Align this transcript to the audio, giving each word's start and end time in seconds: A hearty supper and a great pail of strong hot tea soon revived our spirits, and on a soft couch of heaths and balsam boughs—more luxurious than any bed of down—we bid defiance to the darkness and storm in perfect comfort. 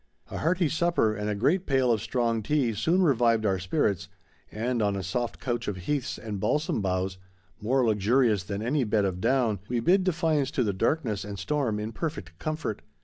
A 0.31 0.39
hearty 0.39 0.67
supper 0.67 1.13
and 1.15 1.29
a 1.29 1.35
great 1.35 1.67
pail 1.67 1.91
of 1.91 2.01
strong 2.01 2.37
hot 2.37 2.45
tea 2.45 2.73
soon 2.73 3.03
revived 3.03 3.45
our 3.45 3.59
spirits, 3.59 4.09
and 4.51 4.81
on 4.81 4.95
a 4.95 5.03
soft 5.03 5.39
couch 5.39 5.67
of 5.67 5.77
heaths 5.77 6.17
and 6.17 6.39
balsam 6.39 6.81
boughs—more 6.81 7.85
luxurious 7.85 8.41
than 8.41 8.63
any 8.63 8.83
bed 8.83 9.05
of 9.05 9.21
down—we 9.21 9.79
bid 9.81 10.03
defiance 10.03 10.49
to 10.49 10.63
the 10.63 10.73
darkness 10.73 11.23
and 11.23 11.37
storm 11.37 11.79
in 11.79 11.91
perfect 11.91 12.39
comfort. 12.39 12.81